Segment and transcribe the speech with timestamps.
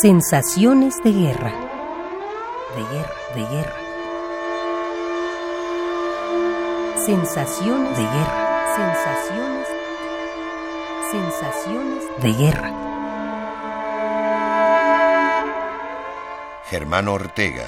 [0.00, 1.52] Sensaciones de guerra.
[2.74, 3.76] De guerra, de guerra.
[6.94, 8.66] Sensaciones de guerra.
[8.76, 9.68] Sensaciones.
[11.10, 12.70] Sensaciones de guerra.
[16.70, 17.66] Germán Ortega.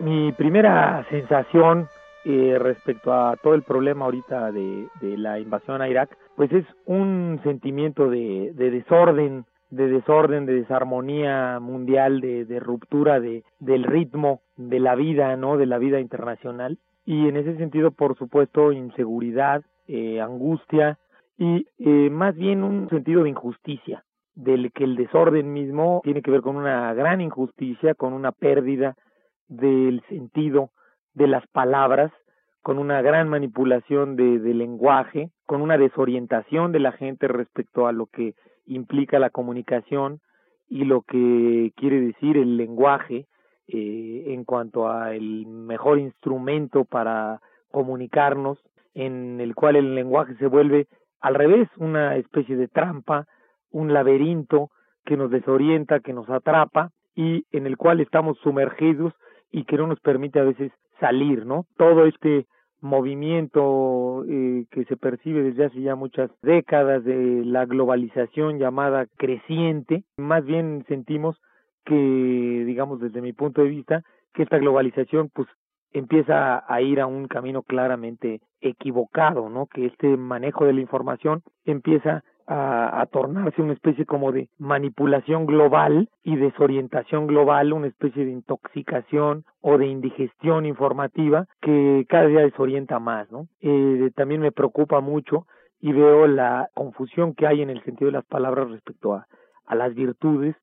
[0.00, 1.88] Mi primera sensación
[2.28, 7.40] eh, respecto a todo el problema ahorita de, la invasión a Irak, pues es un
[7.42, 14.94] sentimiento de, desorden, de desorden, de desarmonía mundial, de, ruptura de, del ritmo de la
[14.94, 15.56] vida, ¿no?
[15.56, 16.78] De la vida internacional.
[17.04, 20.98] Y en ese sentido, por supuesto, inseguridad, eh, angustia
[21.38, 26.30] y eh, más bien un sentido de injusticia, del que el desorden mismo tiene que
[26.30, 28.94] ver con una gran injusticia, con una pérdida
[29.48, 30.70] del sentido
[31.14, 32.12] de las palabras,
[32.66, 38.06] con una gran manipulación de, lenguaje, con una desorientación de la gente respecto a lo
[38.06, 38.34] que
[38.66, 40.18] implica la comunicación
[40.68, 43.26] y lo que quiere decir el lenguaje
[43.68, 48.58] eh, en cuanto a el mejor instrumento para comunicarnos,
[48.94, 50.88] en el cual el lenguaje se vuelve
[51.20, 53.28] al revés, una especie de trampa,
[53.70, 54.70] un laberinto
[55.04, 59.14] que nos desorienta, que nos atrapa y en el cual estamos sumergidos
[59.52, 61.64] y que no nos permite a veces salir, ¿no?
[61.76, 62.48] Todo este
[62.86, 70.04] movimiento eh, que se percibe desde hace ya muchas décadas de la globalización llamada creciente,
[70.16, 71.36] más bien sentimos
[71.84, 71.94] que,
[72.66, 74.02] digamos, desde mi punto de vista,
[74.34, 75.48] que esta globalización pues
[75.92, 79.66] empieza a ir a un camino claramente equivocado, ¿no?
[79.66, 86.08] Que este manejo de la información empieza a, tornarse una especie como de manipulación global
[86.22, 92.98] y desorientación global, una especie de intoxicación o de indigestión informativa que cada día desorienta
[92.98, 93.48] más, ¿no?
[93.60, 95.46] Eh, también me preocupa mucho
[95.80, 99.26] y veo la confusión que hay en el sentido de las palabras respecto a,
[99.66, 100.54] a las virtudes,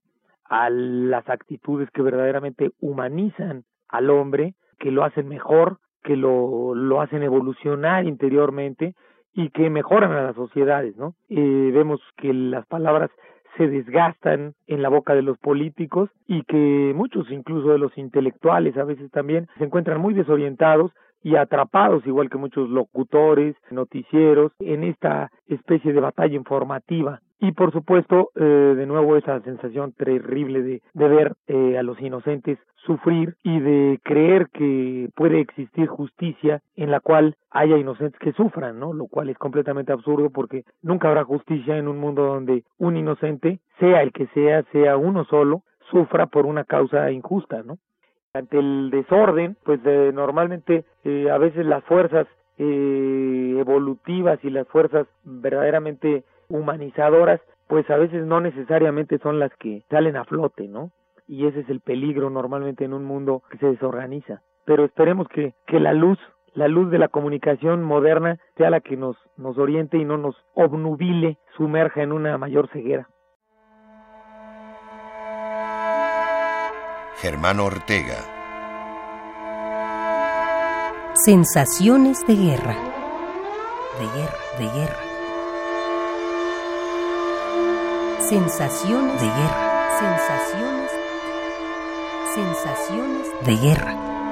[0.45, 7.01] a las actitudes que verdaderamente humanizan al hombre, que lo hacen mejor, que lo, lo
[7.01, 8.95] hacen evolucionar interiormente
[9.33, 11.15] y que mejoran a las sociedades, ¿no?
[11.29, 13.09] Eh, vemos que las palabras
[13.57, 18.77] se desgastan en la boca de los políticos y que muchos incluso de los intelectuales
[18.77, 20.91] a veces también se encuentran muy desorientados
[21.23, 27.21] y atrapados, igual que muchos locutores, noticieros, en esta especie de batalla informativa.
[27.39, 32.57] Y por supuesto, eh, de nuevo esa sensación terrible de, ver eh, a los inocentes
[32.85, 38.79] sufrir y de creer que puede existir justicia en la cual haya inocentes que sufran,
[38.79, 38.93] ¿no?
[38.93, 43.59] Lo cual es completamente absurdo porque nunca habrá justicia en un mundo donde un inocente,
[43.79, 47.77] sea el que sea, sea uno solo, sufra por una causa injusta, ¿no?
[48.35, 52.25] Ante el desorden, pues eh, normalmente eh, a veces las fuerzas
[52.57, 59.83] eh, evolutivas y las fuerzas verdaderamente humanizadoras, pues a veces no necesariamente son las que
[59.87, 60.89] salen a flote, ¿no?
[61.27, 64.41] Y ese es el peligro normalmente en un mundo que se desorganiza.
[64.65, 66.17] Pero esperemos que, que la luz,
[66.55, 70.35] la luz de la comunicación moderna sea la que nos, nos oriente y no nos
[70.55, 73.07] obnubile, sumerja en una mayor ceguera.
[77.21, 78.25] Germán Ortega.
[81.25, 82.75] Sensaciones de guerra.
[83.99, 84.99] De guerra, de guerra.
[88.27, 89.99] Sensaciones de guerra.
[89.99, 90.91] Sensaciones.
[92.33, 94.22] Sensaciones de guerra.